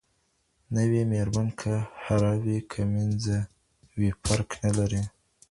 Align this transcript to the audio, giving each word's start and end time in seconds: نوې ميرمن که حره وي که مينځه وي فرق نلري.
نوې 0.75 1.01
ميرمن 1.11 1.47
که 1.59 1.73
حره 2.03 2.33
وي 2.43 2.59
که 2.71 2.81
مينځه 2.93 3.39
وي 3.97 4.09
فرق 4.23 4.49
نلري. 4.63 5.01